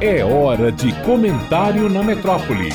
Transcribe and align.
É 0.00 0.24
hora 0.24 0.70
de 0.70 0.92
comentário 1.02 1.88
na 1.88 2.04
metrópole. 2.04 2.68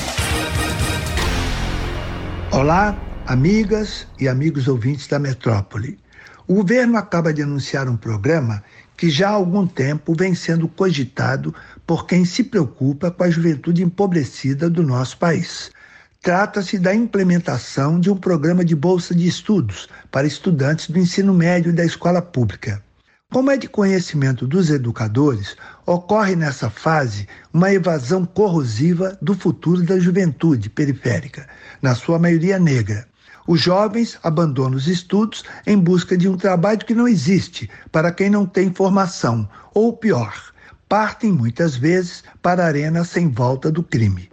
Olá, 2.52 2.98
amigas 3.26 4.06
e 4.20 4.28
amigos 4.28 4.68
ouvintes 4.68 5.08
da 5.08 5.18
metrópole. 5.18 5.98
O 6.48 6.56
governo 6.56 6.98
acaba 6.98 7.34
de 7.34 7.42
anunciar 7.42 7.88
um 7.88 7.96
programa 7.96 8.62
que 8.98 9.10
já 9.10 9.30
há 9.30 9.34
algum 9.34 9.66
tempo 9.66 10.14
vem 10.14 10.36
sendo 10.36 10.68
cogitado 10.68 11.56
por 11.88 12.06
quem 12.06 12.26
se 12.26 12.44
preocupa 12.44 13.10
com 13.10 13.24
a 13.24 13.30
juventude 13.30 13.82
empobrecida 13.82 14.70
do 14.70 14.84
nosso 14.84 15.18
país. 15.18 15.72
Trata-se 16.22 16.78
da 16.78 16.94
implementação 16.94 18.00
de 18.00 18.10
um 18.10 18.16
programa 18.16 18.64
de 18.64 18.76
bolsa 18.76 19.16
de 19.16 19.28
estudos 19.28 19.90
para 20.12 20.28
estudantes 20.28 20.90
do 20.90 21.00
ensino 21.00 21.34
médio 21.34 21.72
e 21.72 21.76
da 21.76 21.84
escola 21.84 22.22
pública. 22.22 22.84
Como 23.34 23.50
é 23.50 23.58
de 23.58 23.68
conhecimento 23.68 24.46
dos 24.46 24.70
educadores, 24.70 25.58
ocorre 25.88 26.36
nessa 26.36 26.70
fase 26.70 27.28
uma 27.52 27.74
evasão 27.74 28.26
corrosiva 28.26 29.18
do 29.20 29.34
futuro 29.34 29.82
da 29.82 30.00
juventude 30.00 30.70
periférica, 30.70 31.48
na 31.82 31.96
sua 31.96 32.20
maioria 32.20 32.60
negra. 32.60 33.08
Os 33.48 33.60
jovens 33.60 34.20
abandonam 34.22 34.78
os 34.78 34.88
estudos 34.88 35.44
em 35.66 35.76
busca 35.76 36.16
de 36.16 36.30
um 36.30 36.38
trabalho 36.38 36.86
que 36.86 36.94
não 36.94 37.08
existe 37.08 37.68
para 37.92 38.12
quem 38.12 38.30
não 38.30 38.46
tem 38.46 38.72
formação, 38.72 39.50
ou 39.74 39.98
pior, 39.98 40.54
partem 40.88 41.32
muitas 41.32 41.76
vezes 41.76 42.24
para 42.40 42.64
a 42.64 42.68
arena 42.68 43.04
sem 43.04 43.32
volta 43.32 43.72
do 43.72 43.82
crime. 43.82 44.30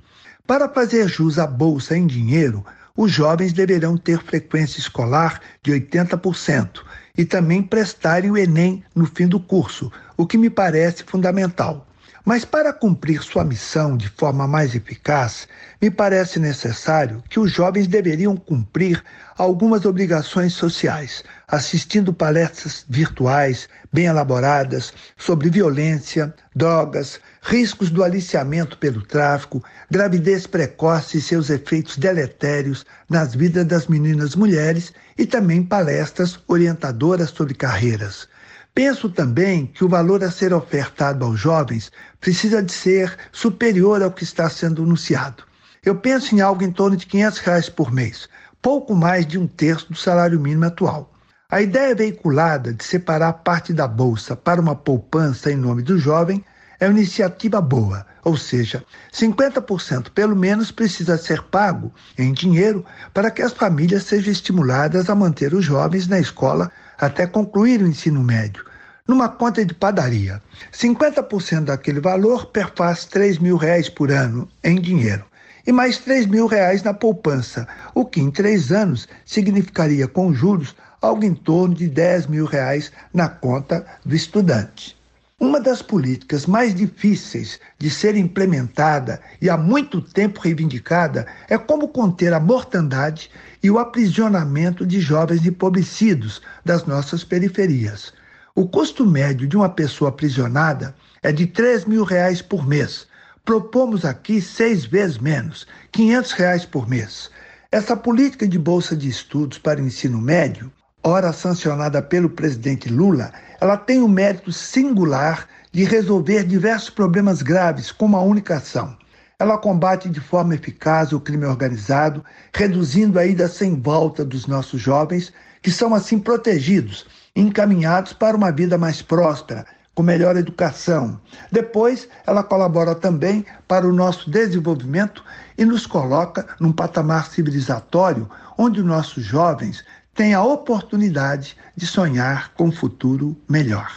Para 0.47 0.69
fazer 0.69 1.09
jus 1.09 1.39
à 1.39 1.47
bolsa 1.47 1.97
em 1.97 2.07
dinheiro, 2.07 2.63
os 2.97 3.11
jovens 3.11 3.53
deverão 3.53 3.97
ter 3.97 4.23
frequência 4.23 4.79
escolar 4.79 5.41
de 5.63 5.73
80% 5.73 6.83
e 7.17 7.25
também 7.25 7.63
prestarem 7.63 8.31
o 8.31 8.37
Enem 8.37 8.85
no 8.95 9.07
fim 9.07 9.27
do 9.27 9.41
curso, 9.41 9.91
o 10.17 10.27
que 10.27 10.39
me 10.39 10.51
parece 10.51 11.05
fundamental. 11.05 11.87
Mas 12.25 12.45
para 12.45 12.73
cumprir 12.73 13.23
sua 13.23 13.45
missão 13.45 13.97
de 13.97 14.09
forma 14.11 14.47
mais 14.47 14.75
eficaz, 14.75 15.49
me 15.81 15.91
parece 15.91 16.39
necessário 16.39 17.23
que 17.31 17.41
os 17.41 17.51
jovens 17.51 17.87
deveriam 17.87 18.37
cumprir 18.37 19.03
algumas 19.39 19.87
obrigações 19.87 20.53
sociais, 20.53 21.25
assistindo 21.49 22.13
palestras 22.13 22.85
virtuais 22.87 23.69
bem 23.91 24.05
elaboradas 24.05 24.93
sobre 25.17 25.49
violência, 25.49 26.35
drogas, 26.55 27.19
riscos 27.41 27.89
do 27.91 28.05
aliciamento 28.05 28.77
pelo 28.77 29.01
tráfico, 29.01 29.65
gravidez 29.91 30.47
precoce 30.47 31.17
e 31.17 31.23
seus 31.23 31.49
efeitos 31.49 31.97
deletérios 31.97 32.85
nas 33.09 33.35
vidas 33.35 33.65
das 33.65 33.87
meninas 33.87 34.35
mulheres 34.37 34.93
e 35.17 35.25
também 35.25 35.63
palestras 35.63 36.39
orientadoras 36.47 37.31
sobre 37.31 37.55
carreiras. 37.55 38.29
Penso 38.75 39.11
também 39.11 39.67
que 39.67 39.85
o 39.85 39.89
valor 39.89 40.23
a 40.23 40.31
ser 40.31 40.55
ofertado 40.55 41.25
aos 41.25 41.39
jovens 41.39 41.91
precisa 42.21 42.63
de 42.63 42.73
ser 42.73 43.17
superior 43.33 44.03
ao 44.03 44.13
que 44.13 44.23
está 44.23 44.49
sendo 44.49 44.83
anunciado. 44.83 45.45
Eu 45.85 45.97
penso 45.97 46.35
em 46.35 46.41
algo 46.41 46.63
em 46.63 46.71
torno 46.71 46.97
de 46.97 47.07
500 47.07 47.39
reais 47.39 47.69
por 47.69 47.93
mês, 47.93 48.29
pouco 48.63 48.95
mais 48.95 49.27
de 49.27 49.39
um 49.39 49.47
terço 49.47 49.89
do 49.89 49.99
salário 49.99 50.39
mínimo 50.39 50.67
atual. 50.67 51.13
A 51.51 51.61
ideia 51.61 51.95
veiculada 51.95 52.73
de 52.73 52.85
separar 52.85 53.33
parte 53.33 53.73
da 53.73 53.89
bolsa 53.89 54.37
para 54.37 54.61
uma 54.61 54.77
poupança 54.77 55.51
em 55.51 55.57
nome 55.57 55.83
do 55.83 55.99
jovem 55.99 56.45
é 56.79 56.87
uma 56.87 56.99
iniciativa 56.99 57.61
boa, 57.61 58.07
ou 58.25 58.37
seja, 58.37 58.85
50% 59.13 60.11
pelo 60.11 60.37
menos 60.37 60.71
precisa 60.71 61.17
ser 61.17 61.43
pago 61.43 61.93
em 62.19 62.33
dinheiro 62.33 62.85
para 63.15 63.31
que 63.31 63.43
as 63.43 63.53
famílias 63.53 64.05
sejam 64.05 64.33
estimuladas 64.33 65.09
a 65.09 65.15
manter 65.15 65.55
os 65.55 65.65
jovens 65.65 66.07
na 66.07 66.21
escola 66.21 66.71
até 66.99 67.27
concluir 67.27 67.83
o 67.83 67.87
ensino 67.87 68.23
médio. 68.23 68.65
Numa 69.09 69.29
conta 69.29 69.65
de 69.65 69.75
padaria, 69.75 70.41
50% 70.73 71.65
daquele 71.65 72.01
valor 72.01 72.47
perfaz 72.47 73.05
3 73.07 73.39
mil 73.39 73.57
reais 73.57 73.89
por 73.89 74.11
ano 74.11 74.49
em 74.63 74.81
dinheiro 74.81 75.25
e 75.67 75.73
mais 75.73 75.99
3 75.99 76.27
mil 76.27 76.47
reais 76.47 76.83
na 76.83 76.95
poupança, 76.95 77.67
o 77.95 78.05
que 78.05 78.21
em 78.21 78.31
três 78.31 78.73
anos 78.73 79.09
significaria 79.25 80.07
com 80.07 80.33
juros 80.33 80.75
algo 81.01 81.25
em 81.25 81.35
torno 81.35 81.75
de 81.75 81.89
10 81.89 82.27
mil 82.27 82.45
reais 82.45 82.93
na 83.13 83.29
conta 83.29 83.87
do 84.05 84.15
estudante. 84.15 85.00
Uma 85.41 85.59
das 85.59 85.81
políticas 85.81 86.45
mais 86.45 86.75
difíceis 86.75 87.59
de 87.79 87.89
ser 87.89 88.15
implementada 88.15 89.23
e 89.41 89.49
há 89.49 89.57
muito 89.57 90.03
tempo 90.03 90.39
reivindicada 90.39 91.27
é 91.49 91.57
como 91.57 91.89
conter 91.89 92.35
a 92.35 92.39
mortandade 92.39 93.31
e 93.63 93.71
o 93.71 93.79
aprisionamento 93.79 94.85
de 94.85 95.01
jovens 95.01 95.47
empobrecidos 95.47 96.43
das 96.63 96.85
nossas 96.85 97.25
periferias. 97.25 98.13
O 98.55 98.69
custo 98.69 99.07
médio 99.07 99.49
de 99.49 99.57
uma 99.57 99.71
pessoa 99.71 100.11
aprisionada 100.11 100.95
é 101.23 101.33
de 101.33 101.47
3 101.47 101.87
mil 101.87 102.05
reais 102.05 102.43
por 102.43 102.69
mês. 102.69 103.07
Propomos 103.43 104.05
aqui 104.05 104.43
seis 104.43 104.85
vezes 104.85 105.17
menos, 105.17 105.67
500 105.91 106.33
reais 106.33 106.65
por 106.67 106.87
mês. 106.87 107.31
Essa 107.73 107.97
política 107.97 108.47
de 108.47 108.59
bolsa 108.59 108.95
de 108.95 109.09
estudos 109.09 109.57
para 109.57 109.81
o 109.81 109.87
ensino 109.87 110.21
médio 110.21 110.71
ora 111.03 111.33
sancionada 111.33 112.03
pelo 112.03 112.29
presidente 112.29 112.89
Lula, 112.89 113.33
ela 113.61 113.77
tem 113.77 114.03
o 114.03 114.09
mérito 114.09 114.53
singular 114.53 115.47
de 115.73 115.85
resolver 115.85 116.45
diversos 116.45 116.91
problemas 116.91 117.43
graves 117.43 117.91
com 117.91 118.07
uma 118.07 118.21
única 118.21 118.57
ação. 118.57 118.97
Ela 119.39 119.57
combate 119.57 120.11
de 120.11 120.21
forma 120.21 120.55
eficaz 120.55 121.13
o 121.13 121.21
crime 121.21 121.47
organizado, 121.47 122.23
reduzindo 122.53 123.19
a 123.19 123.25
ida 123.25 123.49
sem 123.49 123.81
volta 123.81 124.25
dos 124.25 124.47
nossos 124.47 124.81
jovens, 124.81 125.33
que 125.63 125.71
são 125.71 125.95
assim 125.95 126.19
protegidos, 126.19 127.07
encaminhados 127.35 128.13
para 128.13 128.37
uma 128.37 128.53
vida 128.53 128.77
mais 128.77 129.01
próspera, 129.01 129.65
com 129.95 130.03
melhor 130.03 130.37
educação. 130.37 131.19
Depois, 131.51 132.09
ela 132.27 132.43
colabora 132.43 132.95
também 132.95 133.45
para 133.67 133.87
o 133.87 133.93
nosso 133.93 134.31
desenvolvimento 134.31 135.25
e 135.57 135.65
nos 135.65 135.87
coloca 135.87 136.47
num 136.61 136.73
patamar 136.73 137.31
civilizatório 137.31 138.29
onde 138.59 138.81
os 138.81 138.87
nossos 138.87 139.25
jovens 139.25 139.85
tem 140.21 140.35
a 140.35 140.45
oportunidade 140.45 141.57
de 141.75 141.87
sonhar 141.87 142.53
com 142.53 142.65
um 142.65 142.71
futuro 142.71 143.35
melhor. 143.49 143.91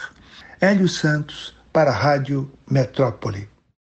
Hélio 0.58 0.88
Santos, 0.88 1.54
para 1.70 1.90
a 1.90 1.94
Rádio 1.94 2.50
Metrópole. 2.66 3.46